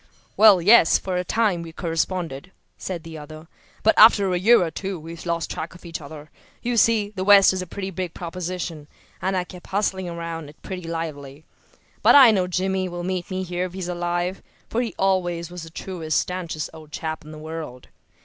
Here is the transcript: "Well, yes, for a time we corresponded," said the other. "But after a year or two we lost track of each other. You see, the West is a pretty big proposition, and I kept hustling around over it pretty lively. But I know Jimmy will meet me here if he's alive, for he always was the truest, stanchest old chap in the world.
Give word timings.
"Well, 0.35 0.63
yes, 0.63 0.97
for 0.97 1.15
a 1.15 1.23
time 1.23 1.61
we 1.61 1.71
corresponded," 1.71 2.51
said 2.75 3.03
the 3.03 3.19
other. 3.19 3.47
"But 3.83 3.93
after 3.99 4.33
a 4.33 4.39
year 4.39 4.63
or 4.63 4.71
two 4.71 4.99
we 4.99 5.15
lost 5.17 5.51
track 5.51 5.75
of 5.75 5.85
each 5.85 6.01
other. 6.01 6.31
You 6.63 6.75
see, 6.75 7.13
the 7.15 7.23
West 7.23 7.53
is 7.53 7.61
a 7.61 7.67
pretty 7.67 7.91
big 7.91 8.15
proposition, 8.15 8.87
and 9.21 9.37
I 9.37 9.43
kept 9.43 9.67
hustling 9.67 10.09
around 10.09 10.45
over 10.45 10.49
it 10.49 10.61
pretty 10.63 10.87
lively. 10.87 11.45
But 12.01 12.15
I 12.15 12.31
know 12.31 12.47
Jimmy 12.47 12.89
will 12.89 13.03
meet 13.03 13.29
me 13.29 13.43
here 13.43 13.65
if 13.65 13.73
he's 13.73 13.87
alive, 13.87 14.41
for 14.71 14.81
he 14.81 14.95
always 14.97 15.51
was 15.51 15.61
the 15.61 15.69
truest, 15.69 16.19
stanchest 16.19 16.71
old 16.73 16.91
chap 16.91 17.23
in 17.23 17.29
the 17.31 17.37
world. 17.37 17.89